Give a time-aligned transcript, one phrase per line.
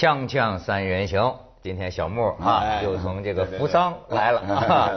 [0.00, 1.30] 锵锵三人行，
[1.62, 4.92] 今天小木啊哎又从这个扶桑来了啊。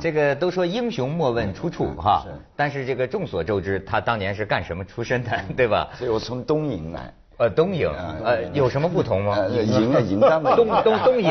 [0.00, 5.90] 这个都说英雄莫问出处哈是，但是这个众所周知，他当年是干什么出身的， 对吧？
[5.92, 7.12] 所以我从东营来。
[7.38, 7.86] 呃，东营，
[8.24, 9.34] 呃，有什么不同吗？
[9.36, 11.30] 呃营啊营东东东营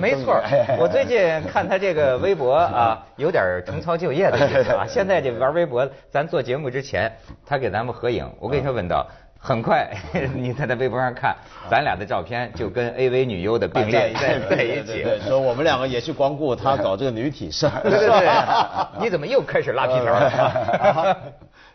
[0.00, 0.40] 没错。
[0.78, 1.18] 我最近
[1.52, 4.86] 看他这个微博啊，有点重操旧业的意思啊。
[4.86, 7.12] 现在这玩微博，咱做节目之前，
[7.44, 8.30] 他给咱们合影。
[8.38, 9.04] 我跟你说，文道，
[9.46, 9.86] 很快
[10.34, 11.36] 你在他微博上看，
[11.70, 15.02] 咱俩的照片就跟 AV 女优的并列在在一起。
[15.02, 17.70] 对说我们两个也去光顾他搞这个女体盛。
[17.84, 18.30] 对对对，
[18.98, 21.16] 你怎么又开始拉皮条了？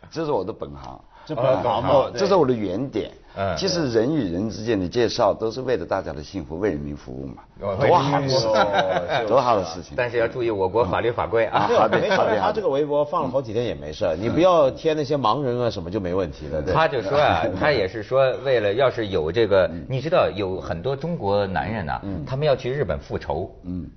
[0.10, 3.56] 这是我的本行，这本行这是我的原点嗯。
[3.58, 9.94] 其实人与人之间的介绍都是为了大家的幸福，为人民服务嘛，哦多好的事多好的事情。
[9.96, 11.66] 但是要注意我国法律法规啊。
[11.68, 16.62] 对好的 没事，他这个微博放了好几天也没事，你不要贴那些盲人啊什么就没问题了。
[16.62, 16.74] 对。
[16.74, 23.90] 他就说啊，他也是说，为了要是有这个，你知道有很多中国男人呐，他们要去日本复仇，嗯，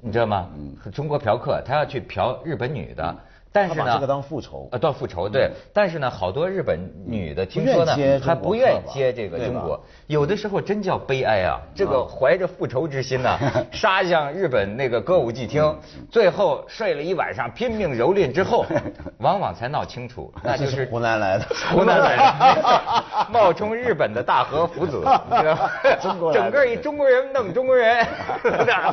[0.00, 0.48] 你知道吗？
[0.92, 3.16] 中国嫖客他要去嫖日本女的，
[3.52, 4.68] 但是呢，这个当复仇。
[4.70, 11.58] 呃，当复仇对，但是呢，好多日本女的听说呢还不愿客吧接这个中国，有的时候真叫悲哀啊！
[11.74, 13.36] 这个怀着复仇之心呢，
[13.72, 15.76] 杀向日本那个歌舞伎厅，
[16.10, 18.64] 最后睡了一晚上，拼命蹂躏之后，
[19.18, 21.44] 往往才闹清楚，那就是是湖南来的。
[21.72, 25.02] 湖南来的， 冒充日本的大和福子，
[26.32, 28.06] 整个一中国人弄中国人，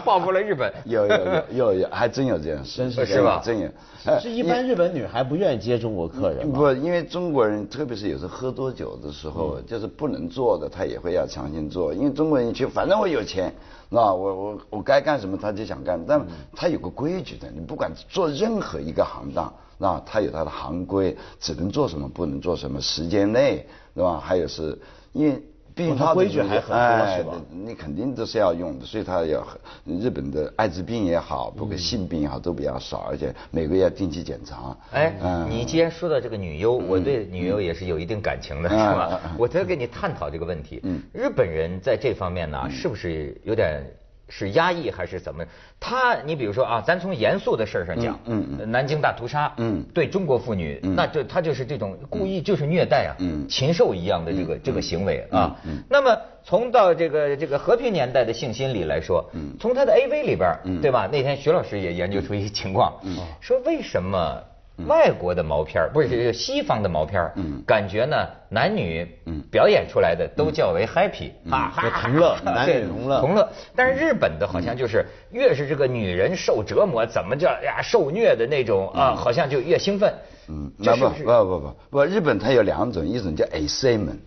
[0.03, 0.73] 报复了日本。
[0.85, 3.39] 有有有有有，还真有这样事，真是是吧？
[3.43, 3.69] 真有。
[4.05, 6.51] 呃是一般日本女孩不愿意接中国客人？
[6.51, 11.93] 不，因为中国人，特别是有时候喝多酒的时候，就是不能做的，他也会要强行做。
[11.93, 13.53] 因为中国人去，反正我有钱，
[13.89, 16.25] 那我我我该干什么他就想干，但
[16.55, 24.19] 他有个规矩的，你不管做任何一个行当，那他有他的行规，只能做什么，不能做什么，时间内，对吧？
[24.19, 24.77] 还有是
[25.13, 25.41] 因为。
[25.77, 29.45] 避孕哦它的规矩还很多哎是吧你肯定都是要用的，所以他要
[29.85, 34.75] 日本的艾滋病也好，包括性病也好都比较少，而且每个月要定期检查。
[34.91, 39.21] 哎，嗯你既然说到这个女优，我对女优也是有一定感情的，是嗯吧？
[39.37, 41.01] 我特跟你探讨这个问题嗯。
[41.13, 43.83] 日本人在这方面呢，是不是有点
[44.29, 45.43] 是压抑还是怎么？
[45.79, 49.83] 他，你比如说啊，咱从严肃的事儿上讲，嗯嗯南京大屠杀，嗯。
[49.93, 50.95] 对中国妇女，嗯。
[50.95, 55.55] 那就他就是这种故意就是虐待啊，嗯禽兽一样的这个这个行为啊。
[55.89, 59.55] 那么从到这个这个和平年代的性心理来说，嗯。
[59.59, 61.07] 从他的 AV 里边对吧？
[61.11, 62.93] 那天徐老师也研究出一个情况，
[63.39, 64.43] 说为什么嗯
[64.85, 67.31] 外国的毛片儿不是西方的毛片
[67.65, 69.41] 感觉呢男女嗯。
[69.49, 73.19] 表演出来的都较为 happy 啊，同乐 男女同乐。
[73.21, 73.49] 同乐。
[73.75, 80.13] 但是日本的好像就是越是这个女人受折磨，怎么叫呀受虐的那种啊，好像就越兴奋。
[80.49, 84.19] 嗯，那不不不不不不，日本它有两种，一种叫 A C 门。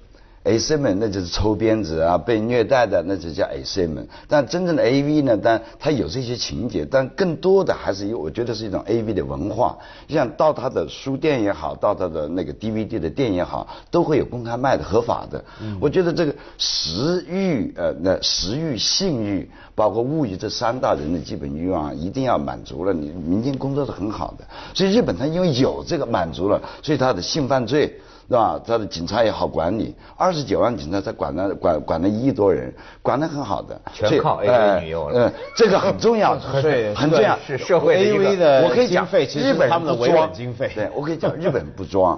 [0.78, 4.08] 门那就是抽鞭子啊，被虐待的那就叫 A C 门。
[4.26, 9.76] 但真正的 A V 呢，但它有这些情节，但更多的还是有，我觉得是一种 A V 的文化。
[10.08, 15.44] 像到它的书店也好，到它的那个 D V D 的店也好，都会有公开卖的合法的。
[15.78, 24.44] 我觉得这个食欲呃，那食欲、性欲，包括物欲这三大人的基本欲望，一定要满足了，你明天工作是很好的。
[24.72, 28.00] 所以日本它因为有这个满足了，所以它的性犯罪。
[28.30, 28.60] 对吧？
[28.64, 33.78] 他的警察也好管理，二十九万警察才管了管管了一亿多人，管得很好的。
[33.92, 37.36] 全靠 AV 呃女优了呃，这个很重要， 很很重要。
[37.44, 37.96] 是社会
[38.36, 40.70] 的我可以讲，其实日本他们的维不装稳经费。
[40.72, 42.16] 对，我可以讲，日本不装。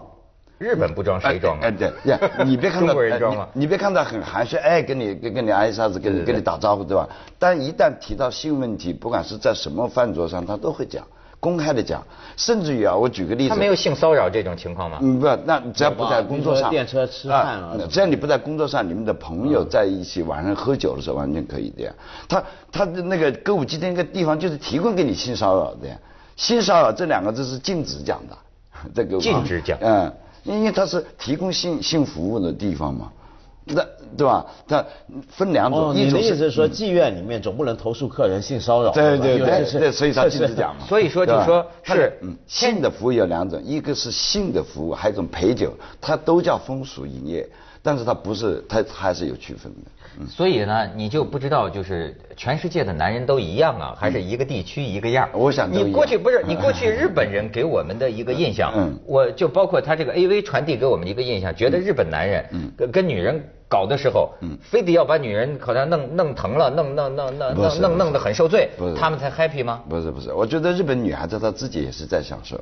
[0.59, 1.75] 日本不装 谁装哎，啊？
[1.77, 7.09] 对，呀，你别看到中国人装吗呃你你别看到很含蓄，哎，跟你跟跟你挨一下子，跟你跟你打招呼，对吧？
[7.39, 11.05] 但一旦提到性问题，不管是在什么饭桌上，他都会讲，
[11.43, 12.01] 公开的讲，
[12.37, 14.99] 甚至于啊，我举个例子，他没有性骚扰这种情况吗？
[15.03, 21.93] 嗯，不，那只要不在工作上，电车吃饭啊只要你不在工作上，你们的朋友在一起晚上喝酒的时候，完全可以的呀。
[22.29, 25.99] 他他的那个歌舞伎町那个地方就是提供给你性骚扰的呀，
[26.37, 28.39] 性骚扰这两个字是禁止讲的，
[28.95, 29.77] 这个禁止讲。
[29.81, 30.13] 嗯，
[30.45, 33.11] 因为它是提供性性服务的地方嘛，
[33.65, 33.85] 那
[34.17, 34.47] 对吧？
[34.67, 34.85] 它
[35.29, 38.91] 分两种，哦，一种你的意思是说，妓院里面总不能投诉客人性骚扰？
[38.91, 40.85] 对对对所以他禁止讲嘛。
[40.87, 47.49] 所以说就说是嗯，性的服务有两种，一个是性的服务，还有一种陪酒，它都叫风俗营业，
[47.83, 49.91] 但是它不是，它它还是有区分的。
[50.29, 55.29] 所以呢，你就不知道，就是全世界的男人都一样啊，还是一个地区一个样？
[55.33, 58.99] 我想你过去不是你过去日本人给我们的一个印象，嗯。
[59.07, 62.45] 我就包括他这个 AV 传递给我们一个印象，觉得日本男人
[62.77, 69.83] 跟跟女人搞的时候，非得要把女人好像弄弄疼了，弄弄弄弄弄弄弄得很受罪不是，他们才 happy 吗？
[69.89, 72.61] 不是不是，我觉得日本女孩子她自己也是在享受，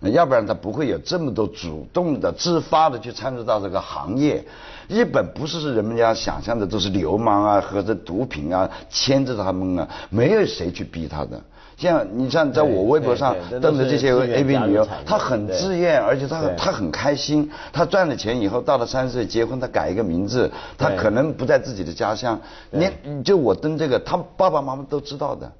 [0.00, 4.44] 要不然他不会有这么多主动的、自发的去参与到这个行业。
[4.88, 11.40] 日本不是是人们家想象的都是流氓啊或者毒品啊牵着他们啊，没有谁去逼他的。
[11.76, 17.48] 像你像在我微博上登的这些都是自愿 AV 女优她很自愿，而且她她很开心。
[17.72, 22.40] 她赚了钱以后，到了三十岁结婚，她改一个名字，她可能不在自己的家乡。
[22.70, 25.52] 对连就我登这个，她爸爸妈妈都知道的。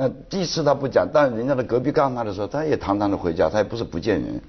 [0.00, 4.40] 呃，第一次他不讲，但人家的隔壁告诉他的时候，他也堂堂的回家，他也不是不见人。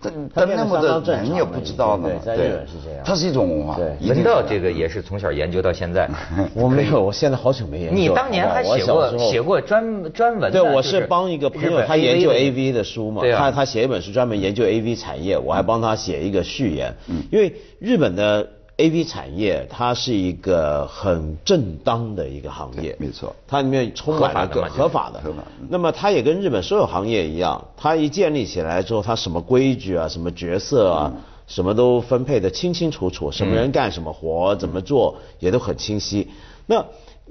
[0.00, 3.76] 但但那么的人也不知道呢对，在日本是这样它是一种文化。
[3.76, 6.08] 对文道这个也是从小研究到现在。
[6.54, 8.00] 我没有，我现在好久没研究了。
[8.00, 16.94] 你当年还写过写过专专文的，对，我是帮一个朋友，他研究 AV AV 的书嘛，他他写一本书专门研究 AV 产业，我还帮他写一个序言。
[17.32, 25.54] 因为日本的 AV 产业，它是一个很正当的一个行业，没错它里面充满了各合法的合法的。
[25.68, 31.12] 那么它也跟日本所有行业一样，它一建立起来之后，它什么规矩啊，什么角色啊。
[31.48, 36.30] 什么都分配的清清楚楚，什么人干什么活，怎么做也都很清晰。
[36.66, 36.82] 那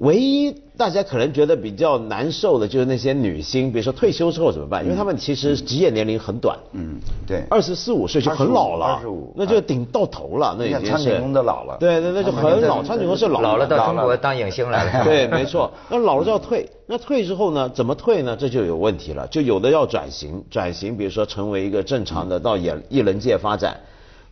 [0.02, 4.82] 唯一大家可能觉得比较难受的就是那些女星，比如说退休之后怎么办？
[4.84, 7.44] 因为她们其实职业年龄很短，嗯，对。
[7.48, 12.82] 二十四五岁就很老了，二十五那就顶到头了，那已经苍井空都老了对对，那就很老。
[12.82, 15.04] 苍井空是老了老了到中国当影星来了。
[15.06, 15.70] 对，没错。
[15.88, 17.68] 那老了就要退，那退之后呢？
[17.68, 18.36] 怎么退呢？
[18.36, 19.24] 这就有问题了。
[19.28, 23.78] 就有的要转型，转型，比如说成为一个正常的到演艺人界发展。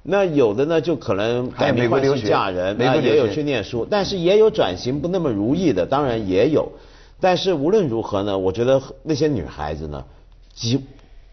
[0.03, 6.73] 那有的呢，就可能改名换姓美国留学嫁人，美国留啊也有去念书，但是也有转型不那么如意的，当然也有。
[7.21, 10.03] 但是无论如何呢，我觉得那些女孩子呢，
[10.55, 10.83] 几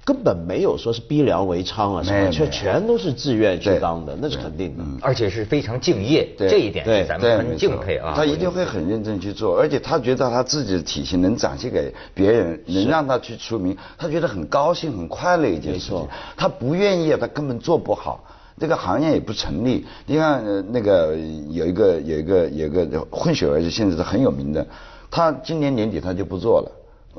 [0.04, 4.84] 根本没有说是逼良为娼啊什么，却没有没有全都是自愿去当的，那是肯定的。
[5.02, 8.14] 而且是非常敬业，对这一点对是咱，们很敬佩啊。
[8.18, 16.08] 他一定会很认真去做，而且他觉得他自己的体型能展现给别人，能让他去出名，他觉得很高兴、很快乐一件事情。
[16.36, 18.24] 他不愿意，他根本做不好。
[18.60, 19.86] 这个行业也不成立。
[20.06, 21.16] 你看，呃那个
[21.50, 24.66] 有一个有一个有一个混血儿，现在是很有名的，
[25.12, 26.72] 他今年年底他就不做了，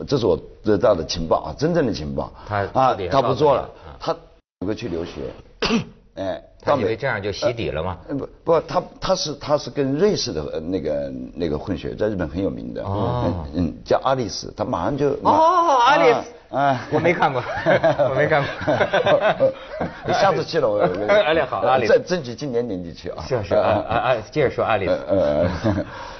[0.06, 2.32] 这是我得到的情报啊，真正的情报。
[2.46, 3.70] 他啊他不做了。
[4.00, 4.16] 他
[4.60, 5.12] 有个去留学，
[6.14, 7.98] 哎，他以为这样就洗底了吗？
[8.08, 13.22] 呃不不，他他是他是跟瑞士的呃那个那个混血，在日本很有名的，哦。
[13.24, 17.42] 嗯嗯，叫阿丽丝，他马上就哦阿丽丝啊，我没看过
[18.08, 19.52] 我没看过。
[20.06, 24.16] 你下次去了我 我阿里好阿丽丝争争取今年年底去啊，是是啊啊啊！
[24.30, 24.86] 接着说阿里。
[24.86, 25.50] 呃呃，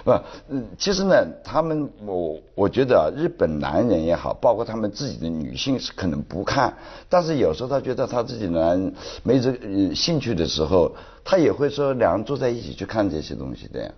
[0.05, 0.13] 不，
[0.49, 6.73] 嗯，其实呢，他们我我觉得啊，日本男人也好，包括他们自己的女性是可能不看，
[7.09, 8.93] 但是有时候他觉得他自己男
[9.23, 9.53] 没这
[9.95, 10.95] 兴趣的时候，
[11.25, 13.91] 他也会说两人坐在一起去看这些东西的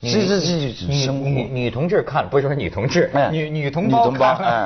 [0.00, 0.06] 呀。
[0.06, 1.26] 女其实这就是女生活。
[1.26, 4.10] 女女同志看，不是说女同志，哎女女同胞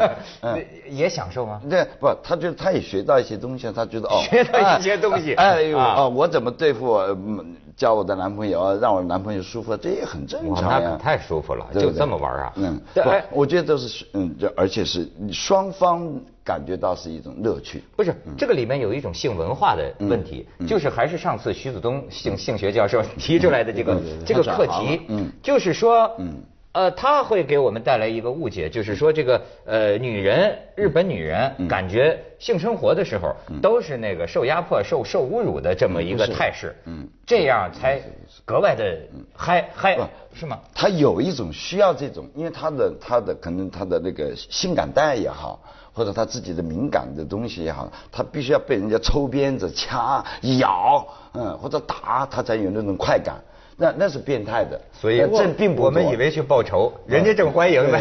[0.91, 1.61] 也享受吗？
[1.71, 10.81] 对，不，他觉得他也学到一些东西，他觉得哦， 学到一些东西哎 哎呦啊哦，我怎么对付我嗯交我的男朋友，让我男朋友舒服，这也很正，常呀。
[10.83, 12.53] 那可太舒服了，就这么玩啊？
[12.57, 16.11] 嗯，对，哎，我觉得都是嗯，这而且是双方
[16.51, 17.81] 感觉到是一种乐趣。
[17.95, 20.67] 不是，这个里面有一种性文化的问题，嗯。
[20.67, 31.67] 就是还是上次徐子东性性学教授提出来的这个嗯这个课题嗯，就是说嗯，呃，他会给我们带来一个误解，就是说这个呃，女人，日本女人嗯。
[31.67, 37.09] 感觉性生活的时候都是那个受压迫、受受侮辱的这么一个态势，嗯。
[37.27, 38.01] 这样才
[38.45, 38.97] 格外的
[39.35, 39.99] 嗨嗨，
[40.33, 40.61] 是吗？
[40.73, 45.61] 他有一种需要这种，因为他的他的可能他的那个性感带也好，
[45.93, 50.25] 或者他自己的敏感的东西也好，他必须要被人家抽鞭子、掐、
[50.61, 51.05] 咬，
[51.35, 53.43] 嗯，或者打，他才有那种快感。
[53.81, 57.99] 那那是变态的，所以那这并不我们以为去报仇，人家正欢迎呢，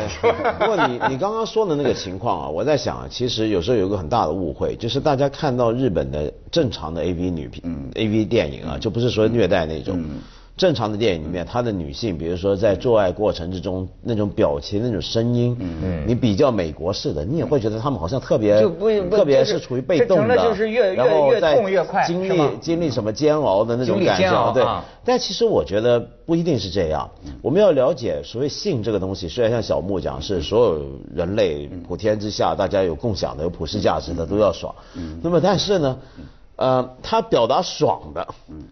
[0.60, 9.98] 不过你你刚刚说的那个情况啊，我在想啊，其实有时候有一个很大的误会，就是大家看到日本的正常的 AV 女片、AV 电影啊，就不是说虐待那种。
[10.60, 24.66] 正常的电影里面，她的女性，比如说在做爱过程之中那种表情、那种声音，嗯，你比较美国式的，你也会觉得他们好像特别就不不特别就是是处于被动的，这成了就是越越越然后在痛越快经历经历什么煎熬的那种感觉，对。
[25.06, 27.10] 但其实我觉得不一定是这样。
[27.42, 30.86] 我们要了解所谓性这个东西，虽然像小木讲是所有
[31.16, 34.76] 人类普天之下大家有共享的、有普世价值的都要爽。
[35.24, 35.98] 那么但是呢，
[36.60, 38.28] 呃，他表达爽的，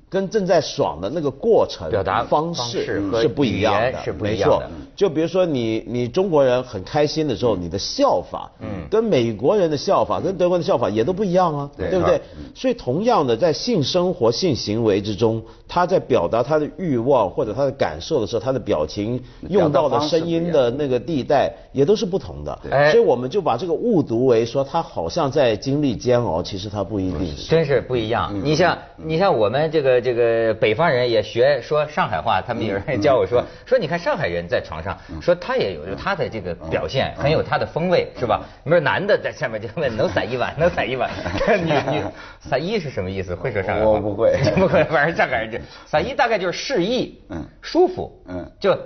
[0.10, 4.70] 跟正在爽的那个过程、表达方方式是不一样的，是不一没错样的。
[4.94, 12.20] 就比如说你你中国人很开心的时候，你的笑法，嗯，跟美国人的笑法、跟德国人的笑法也都不一样啊，对对不对？
[12.54, 22.60] 所以同样的，在性生活、性行为之中，他在表达他的欲望或者他的感受的时候，他的表情用到的声音的那个地带也都是不同的。
[22.70, 27.48] 哎所以我们就把这个误读为说他好像在经历煎熬，其实他不一定是。
[27.50, 28.32] 真是不一样。
[28.44, 38.42] 你像你像我们这个这个北方人也学说上海话，他们有人教我说说你看上海人在床上，说他也有他的这个表现，很有他的风味，是吧？
[38.64, 41.10] 你说男的在下面就问能撒一碗，能撒一碗，
[41.66, 42.04] 女女
[42.40, 43.36] 撒一是什么意思？
[43.36, 43.92] 会说上海话？
[43.92, 48.78] 我不会 不会，反正上海人这撒一大概就是示意，嗯舒服，嗯就。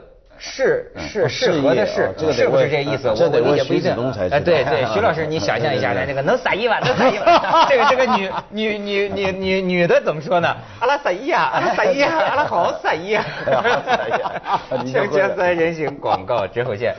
[0.43, 3.13] 适适适合的适适意哦，这个得是不是这意思？
[3.15, 10.53] 这我我理得问徐子解不一定哎，对对，徐老师，你想象一下， 来这个能撒一碗，能撒一碗， 这个这个女女女女女女的怎么说呢？
[10.79, 13.23] 阿拉撒一呀，阿拉撒一呀，阿拉好撒一呀。
[14.85, 16.95] 锵锵三人行广告之后见。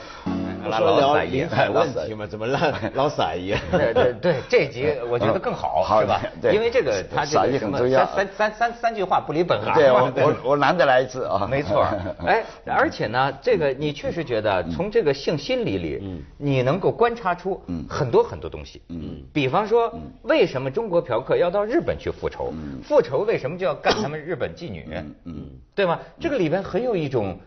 [0.64, 1.42] 阿拉老撒一。
[1.44, 2.60] 海问题嘛，怎么让
[2.94, 3.54] 老撒一？
[3.70, 6.20] 对对对， 这集我觉得更好，是吧？
[6.40, 9.74] 对因为这个他这个什么三三三三句话不离本行。
[9.74, 11.46] 对我我我难得来一次啊。
[11.50, 11.86] 没错，
[12.26, 18.80] 哎，而且呢，这个你确实觉得从这个性心理里，你能够观察出很多很多东西。
[18.88, 19.92] 嗯，比方说，
[20.22, 22.52] 为什么中国嫖客要到日本去复仇？
[22.82, 24.86] 复仇为什么就要干他们日本妓女？
[25.24, 25.98] 嗯，对吗？
[26.20, 27.38] 这个里边很有一种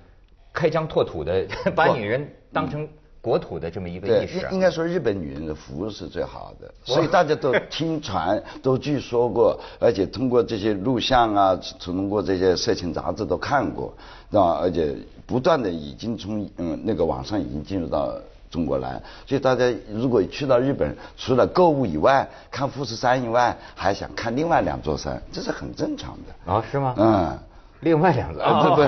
[0.53, 1.45] 开疆拓土的，
[1.75, 2.87] 把女人当成
[3.25, 4.59] 国土的这么一个意识啊应。
[4.59, 13.91] 该说日本女人的服务是最好的，所以大家都听传，都据说过， 而且通过这些录像啊，通过这些色情杂志都看过，
[14.29, 18.13] 那而且不断的已经从嗯那个网上已经进入到。
[18.51, 26.53] 中国来，所以大家如果去到日本，除了购物以外，看富士山以外，还想看另外两座山，这是很正常的。
[26.53, 26.93] 哦，是吗？
[26.97, 27.37] 嗯，
[27.85, 28.87] 另外两个啊哦，对对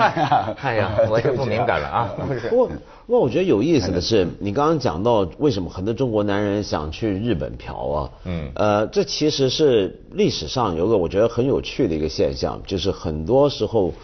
[0.56, 2.56] 嗨哎呀，我就不敏感了啊， 不是不。
[2.56, 2.66] 过，
[3.06, 8.10] 不过我觉得有意思的是，你刚刚讲到为什么很多中国男人想去日本嫖啊？
[8.24, 13.94] 嗯呃，这其实是历史上有个我觉得很有趣的一个现象，就是很多时候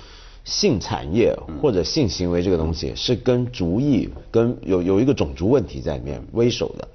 [0.45, 6.87] 性产业或者性行为这个东西是跟族裔跟有有一个种族问题在里面为首的。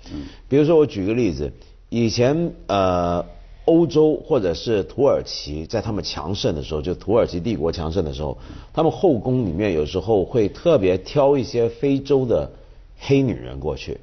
[0.47, 1.51] 比如说我举个例子，
[1.89, 3.25] 以前呃。
[3.69, 8.35] 欧洲或者是土耳其，在他们强盛的时候，就土耳其帝国强盛的时候，
[8.73, 12.51] 他们后宫里面有时候会特别挑一些非洲的
[12.97, 13.99] 黑女人过去。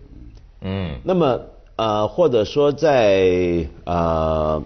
[0.61, 1.41] 嗯那么
[1.77, 4.63] 呃，或者说在呃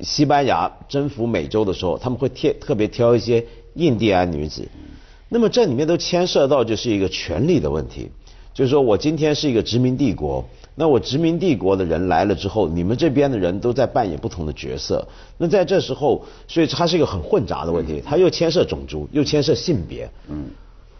[0.00, 4.68] 西班牙征服美洲的时候，他们会贴特别挑一些印第安女子。
[5.28, 8.10] 那么这里面都牵涉到就是一个权力的问题，
[8.54, 10.44] 就是说我今天是一个殖民帝国，
[10.78, 15.08] 那我殖民帝国的人来了之后，你们这边的人都在扮演不同的角色。
[15.38, 20.08] 那在这时候，所以它是一个很混杂的问题，它又牵涉种族，又牵涉性别。
[20.28, 20.44] 嗯。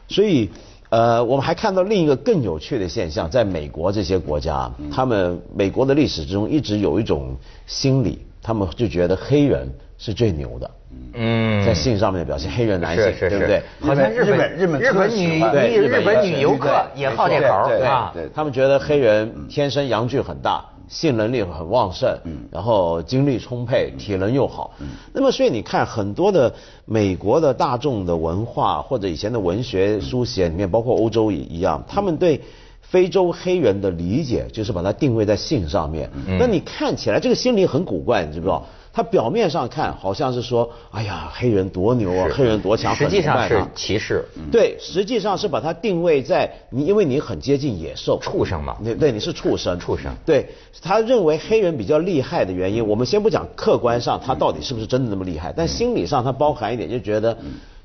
[0.09, 0.49] 所以，
[0.89, 9.69] 呃，我们还看到另一个更有趣的现象，在美国这些国家，他们美国的历史之中一直有一种心理，他们就觉得黑人
[9.99, 10.71] 是最牛的。
[11.15, 13.63] 嗯，在性上面的表现，黑人男性，对不对？
[13.81, 18.11] 好像日本日本日本女日本女游客也好这口对对啊。
[18.15, 22.17] 对他们觉得黑人天生阳具很大，性能力很旺盛，
[22.51, 24.73] 然后精力充沛，体能又好。
[25.13, 26.53] 那么，所以你看很多的
[26.85, 32.41] 美国的大众的文化或者以前的文学书写里面，包括欧洲也一样，他们对。
[32.89, 38.65] 非洲黑人的理解就是把它定位在性上面，那你看起来这个心理很古怪，你知不知道？
[38.97, 50.11] 他表面上看好像是说，哎呀，黑人多牛啊，黑人多强，实际上是歧视，对，实际上是把它定位在你，因为你很接近野兽，畜生嘛对对，你是畜生，畜生。
[50.25, 50.49] 对，
[50.81, 57.37] 他认为黑人比较厉害的原因，我们先不讲客观上他到底是不是真的那么厉害，但心理上他包含一点，就觉得。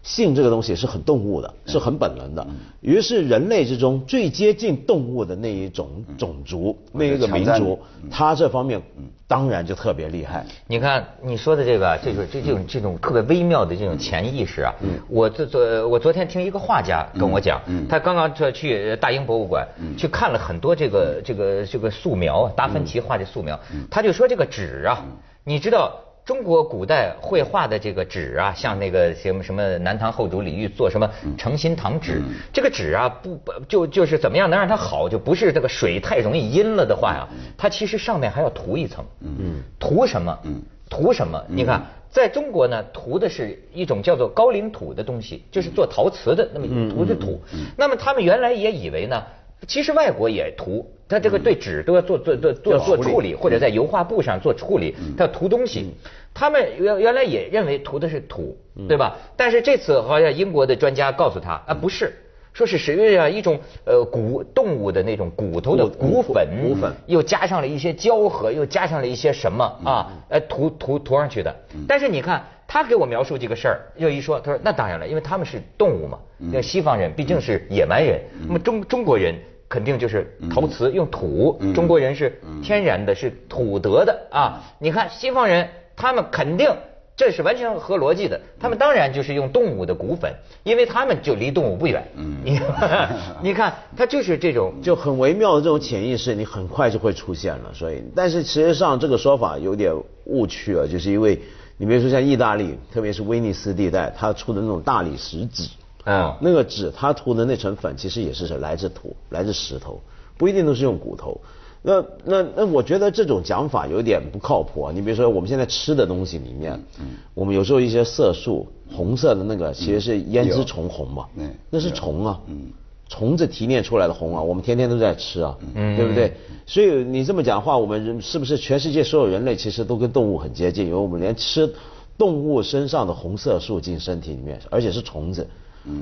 [0.04, 2.46] 性这个东西是很动物的，是很本能的。
[2.82, 7.80] 于是人类之中最接近动物的那一种种族，那一个民族，
[8.10, 8.82] 他这方面
[9.28, 10.44] 当然就特别厉害。
[10.66, 14.74] 你看你说的这个，这种这这种这种特别微妙的这种潜意识啊，
[15.08, 23.60] 我昨昨我昨天听一个画家跟我讲，他刚刚这去大英博物馆去看了很多这个这个这个素描，达芬奇画的素描，
[23.92, 25.06] 他就说这个纸啊，
[25.44, 25.92] 你知道。
[26.24, 32.22] 中国古代绘画的这个纸啊，像那个什么什么南唐后主李煜做什么诚心堂纸，
[32.54, 40.38] 这个纸啊不不就就是怎么样能让它好，就不是这个水太容易阴了的话呀，它其实上面还要涂一层，嗯，涂什么？
[40.44, 41.44] 嗯，涂什么？
[41.48, 41.82] 你看。
[42.12, 47.42] 在中国呢，涂的是一种叫做高岭土的东西，就是做陶瓷的那么涂的土。
[47.78, 49.24] 那么他们原来也以为呢，
[49.68, 55.94] 其实外国也涂，它这个对纸都要做做做做做处理，或者在油画布上做处理，它要涂东西。
[56.34, 59.18] 他们原原来也认为涂的是土，对吧？
[59.36, 62.14] 但是这次好像英国的专家告诉他啊，不是。
[62.54, 70.12] 说是实际上一种呃骨动物的那种骨头的骨粉，骨粉又加上了一些胶合，又加上了一些什么啊？
[70.28, 71.56] 呃，涂涂涂上去的。
[71.88, 79.34] 但是你看他给我描述这个事儿，又一说，他说那当然了，因为他们是动物嘛，那西方人毕竟是野蛮人，那么中中国人
[79.72, 84.62] 肯定就是陶瓷用土，中国人是天然的，是土得的啊。
[84.80, 86.70] 你看西方人，他们肯定。
[87.14, 92.04] 这是完全合逻辑的，他们当然就是用动物的骨粉，因为他们就离动物不远。
[92.16, 92.60] 嗯，你
[93.44, 97.72] 你看，他就是这种就很微妙的这种潜意识，你很快就会出现了。
[97.74, 99.94] 所以，但是实际上这个说法有点
[100.26, 101.40] 误区啊，就是因为
[101.78, 105.70] 你比如说像意大利，特别是威尼斯地带，它出的那种大理石纸，
[106.04, 110.02] 啊，那个纸它涂的那层粉其实也是来自土，来自石头，
[110.38, 111.40] 不一定都是用骨头。
[111.84, 114.92] 那那那，我觉得这种讲法有点不靠谱啊！
[114.94, 122.72] 你比如说，我们现在吃的东西里面，嗯，我们有时候一些色素，红色的那个其实是胭脂虫红嘛，嗯，那是虫啊，嗯，
[123.10, 126.32] 虫子提炼出来的红啊，我们天天都在吃啊，嗯，对不对？
[126.68, 130.86] 所以你这么讲话，我们人是不是全世界所有人类其实都跟动物很接近？
[130.86, 131.68] 因为我们连吃
[132.16, 135.48] 动物身上的红色素进身体里面，而且是虫子。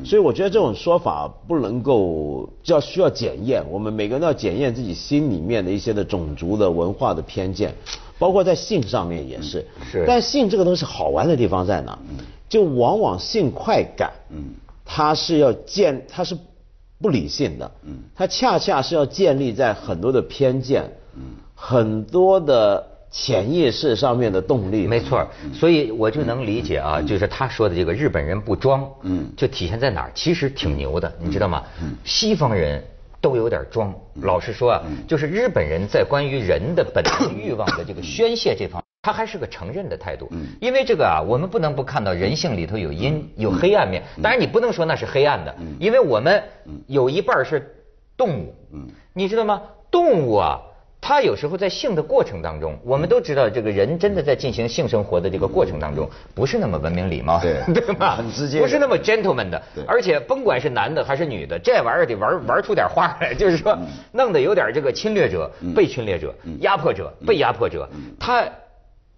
[0.03, 3.63] 所以我觉得这种说法不能够，要需要检验。
[3.71, 7.73] 我们每个人都要检验自己心里面的一些的种族的文化的偏见，
[8.17, 9.65] 包括在性上面也是。
[9.89, 10.03] 是。
[10.05, 11.97] 但性这个东西好玩的地方在哪？
[12.49, 16.37] 就往往性快感，嗯，它是要建，它是
[16.99, 21.21] 不理性的，嗯，它恰恰是要建立在很多的偏见，嗯，
[21.55, 22.85] 很多的。
[23.11, 30.11] 潜意识上面的动力，没错，所以我就能理解啊，就是他说的这个日本人不装，嗯，就体现在哪儿？
[30.13, 31.63] 其实挺牛的，你知道吗？
[32.03, 32.83] 西方人
[33.19, 33.91] 都有点装。
[34.21, 40.29] 老实说啊，就是日本人在关于人的本能欲望的这个宣泄这方，他还是个承认的态度。
[40.61, 44.03] 因为这个啊，我们不能不看到人性里头有阴有黑暗面。
[44.21, 46.43] 当然你不能说那是黑暗的，因为我们
[46.85, 47.75] 有一半是
[48.15, 48.53] 动物，
[49.13, 49.63] 你知道吗？
[49.89, 50.61] 动物啊。
[51.01, 57.61] 他有时候在性的过程当中，我们都知道，这个人真的在进行性生活的这个过程当中，不是那么文明礼貌，对。
[57.73, 58.15] 对吧？
[58.17, 59.61] 很直接，不是那么 gentleman 的。
[59.87, 63.77] 而且甭管是男的还是女的，这玩意儿得玩玩出点花来，就是说，
[64.11, 67.87] 弄得有点这个侵略者、被侵略者、压迫者、被压迫者，
[68.19, 68.43] 他。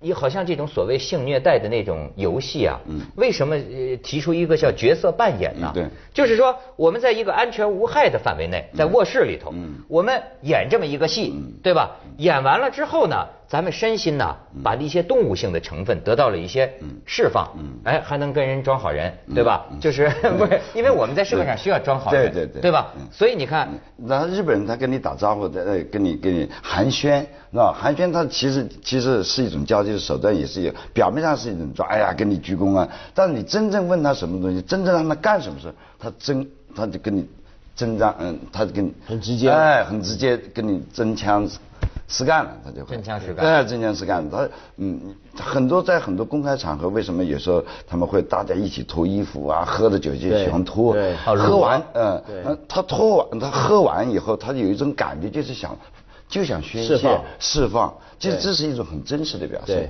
[0.01, 2.79] 你好像这种所谓性虐待的那种游戏啊，
[3.15, 3.55] 为什么
[4.01, 5.71] 提出一个叫角色扮演呢？
[5.73, 9.53] 对，就是说我们在一个安全无害的范围内，在卧室里头，
[9.87, 11.97] 我们演这么一个戏，对吧？
[12.17, 13.27] 演完了之后呢？
[13.51, 14.33] 咱们身心呢，
[14.63, 16.71] 把一些动物性的成分得到了一些
[17.05, 17.49] 释放，
[17.83, 19.65] 哎，还能跟人装好人，对吧？
[19.81, 20.07] 就是
[20.39, 20.61] 不是？
[20.73, 22.93] 因为我们在社会上需要装好人，对对对，对吧？
[23.11, 27.19] 所以你看，那日本人他跟你打招呼，在跟你跟你寒暄，
[27.51, 32.87] 是吧寒暄他其实其实是一种交际的手段，也是有表面上是一种说，哎呀，跟你鞠躬啊。
[33.13, 35.67] 但是你真正问他什么东西，真正让他干什么事，
[35.99, 37.27] 他真他就跟你
[37.75, 41.45] 真张，嗯，他就跟你很直接，哎，很直接跟你真枪。
[42.11, 43.45] 实干了，他就会真枪实干。
[43.45, 44.29] 哎，真枪实干。
[44.29, 49.63] 他嗯，很多在很多公开场合，为什么有时候他们会大家一起脱衣服啊？
[49.65, 50.93] 喝着酒就喜欢脱。
[50.93, 52.21] 对，喝完，嗯，
[52.67, 55.73] 他脱完，他喝完以后，他有一种感觉，就是想
[56.27, 56.97] 就想宣泄、
[57.39, 59.89] 释放，其实这是一种很真实的表现。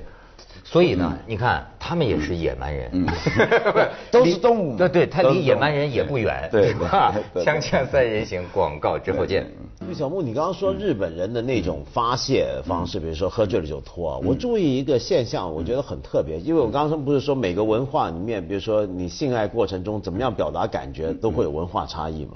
[0.64, 3.06] 所以呢，你看他们也是野蛮人，
[4.10, 4.76] 都是动物。
[4.76, 6.48] 对对，他离野蛮人也不远。
[6.50, 9.46] 对吧，锵锵三人行，广告之后见。
[9.92, 14.22] 小木，你刚刚说日本人的那种发泄方式，比如说喝醉了就脱。
[14.24, 22.34] 我注意一个现象，我觉得很特别，因为我刚刚不是说每个文化里面，比如说你性爱过程中怎么样表达感觉，都会有文化差异嘛。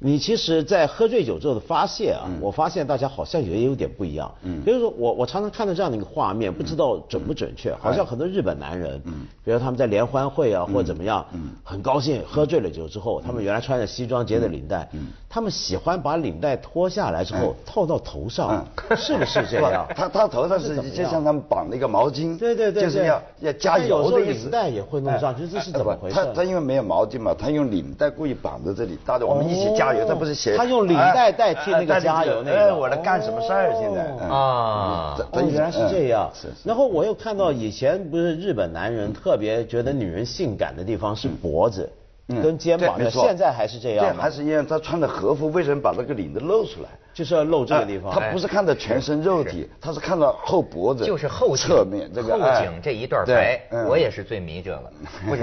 [0.00, 4.32] 你其实，在喝醉酒之后的发泄啊，我发现大家好像也有点不一样。
[4.42, 18.64] 嗯，比如说我我常常看到这样的一个画面，不知道准不准确，好像很多日本男人，嗯，比如他们在联欢会啊或者怎么样，嗯，很高兴喝醉了酒之后，他们原来穿着西装结的领带，嗯，他们喜欢把领带脱下来之后套到头上，
[18.96, 19.84] 是不是这样？
[19.96, 24.42] 他他头上是就像他们绑了一个毛巾，对对对，就是要要加油的意思。
[24.44, 26.14] 领带也会弄上去，这是怎么回事？
[26.14, 29.87] 他他因为没有毛巾嘛，他用领带故意绑在这里，大家我们一起加。
[29.92, 33.72] 加油，他不是写他用领带代替那个加油那个，我来干什么事儿？
[33.78, 36.30] 现在啊，原来是这样。
[36.34, 41.90] 是然后我又看到以前不是日本男人特别觉得女人性感的地方是脖子，
[42.28, 44.64] 嗯跟肩膀现在还是这样对，还是一样。
[44.66, 46.88] 他穿的和服为什么把那个领子露出来？
[47.18, 48.12] 就是要露这个地方。
[48.12, 54.92] 他不是看到全身肉体，他是看到后脖子，就是后侧面这个后哎颈这一段白，嗯我也是最迷这个，
[55.26, 55.42] 不是，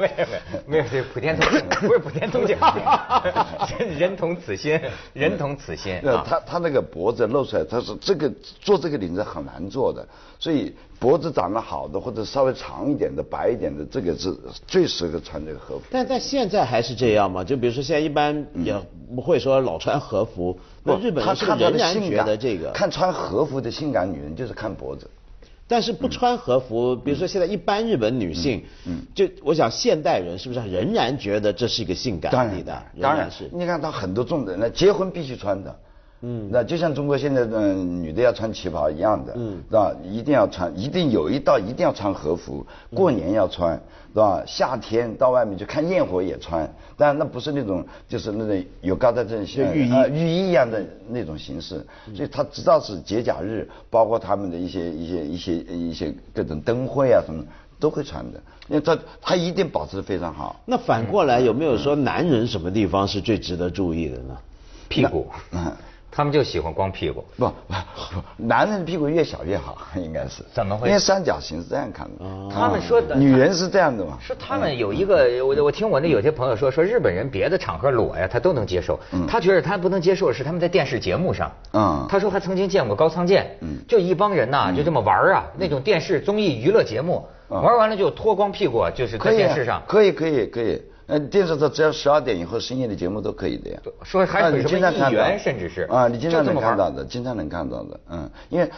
[0.00, 2.56] 没有没有没有，这普天同庆，不是普天同庆，
[3.78, 4.80] 人人同此心，
[5.12, 6.00] 人同此心。
[6.24, 10.06] 他他那个脖子露出来，他是这个做这个领子很难做的，
[10.38, 14.34] 所以脖子长得好的或者稍微长一点的、白一点的，这个是
[14.66, 15.82] 最适合穿这个和服。
[15.90, 17.44] 但但现在还是这样吗？
[17.44, 18.74] 就比如说现在一般也
[19.14, 22.70] 不会说老穿和服，那日本人是仍然觉得这个？
[22.70, 25.10] 看穿和服的性感女人就是看脖子。
[25.68, 32.82] 但是不穿和服，比如说现在一般日本女性，嗯就我想现代人是不是仍然觉得这是一个性感当然的？
[33.02, 33.50] 当然是。
[33.52, 35.76] 你看他很多重的，那结婚必须穿的。
[36.22, 39.94] 嗯，那就像中国现在的、嗯女的要穿旗袍一样的，嗯，是吧？
[40.02, 43.74] 一定要穿，一定有一道一定要穿和服，过年要穿，
[44.12, 44.42] 是吧？
[44.46, 57.44] 夏天到外面去看焰火也穿，但那不是那种就是那种有高大正就浴衣呃浴衣一样的那种形式，所以他知道是节假日，包括他们的一些一些一些一些各种灯会啊什么
[57.78, 60.58] 都会穿的，因为他他一定保持的非常好。
[60.64, 64.38] 那反过来有没有说男人什么地方是最值得注意的呢？
[64.88, 65.70] 屁股嗯，
[66.16, 67.22] 他们就喜欢光屁股。
[67.36, 70.42] 不不不，男人屁股越小越好， 应该是。
[70.54, 72.24] 怎么回事因为三角形是这样看的。
[72.50, 74.16] 他们说的女人是这样的嘛？
[74.18, 78.98] 是他们有一个，我我听我那有些朋友说，说日本人别的场合裸呀，他都能接受，
[79.28, 83.54] 他觉得他不能接受的是他们在电视节目上，嗯他说还曾经见过高仓健，
[83.86, 90.80] 就一帮人呐，就这么玩儿啊，那种电视综艺娱乐节目，嗯玩完了就脱光屁股，就是在可以啊电视上，可以可以可以。
[91.06, 93.80] 呃，电视上只要十二点以后深夜的节目都可以的呀。
[94.02, 98.70] 说还有什么议经常看到员甚至是啊，你经常能看到的，经常能看到的，嗯，因为。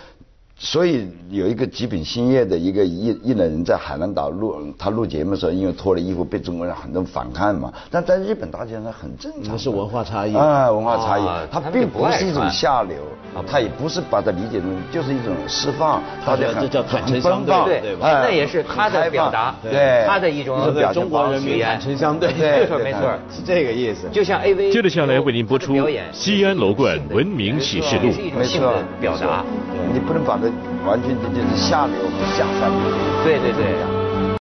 [0.60, 10.34] 所以有一个极品兴业的一个艺艺人，在海南岛录他录节目的时候，因为脱了衣服被中国人很多反看嘛，但在日本大街上很正常是文化差异。
[10.34, 11.24] 啊，文化差异。
[11.24, 12.96] 啊，它他并不是一种下流，
[13.48, 23.00] 它也不是把它理解成就是一种释放，大家很这叫坦诚很相对奔放对那也是他的表达对，他的一种对表现中国人民坦诚相对，对没错没错。
[23.30, 24.08] 是这个意思。
[24.10, 28.06] 就像 AV，接着下来为您播出表演西安楼冠文明启示录。
[28.06, 29.44] 也是一种没错表达，
[29.92, 30.47] 你不能把它
[30.86, 32.90] 完全就是下流和下三流。
[33.24, 33.97] 对对对。